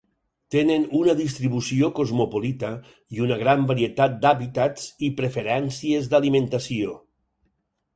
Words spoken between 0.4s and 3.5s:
Tenen una distribució cosmopolita i una